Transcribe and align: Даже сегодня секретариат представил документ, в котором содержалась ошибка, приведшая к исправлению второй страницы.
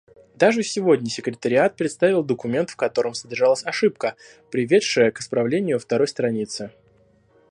Даже 0.33 0.63
сегодня 0.63 1.11
секретариат 1.11 1.75
представил 1.75 2.23
документ, 2.23 2.71
в 2.71 2.75
котором 2.75 3.13
содержалась 3.13 3.63
ошибка, 3.63 4.15
приведшая 4.49 5.11
к 5.11 5.19
исправлению 5.19 5.77
второй 5.77 6.07
страницы. 6.07 6.71